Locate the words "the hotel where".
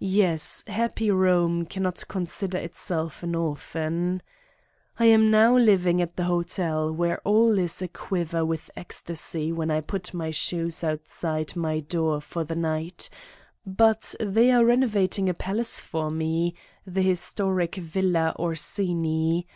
6.16-7.20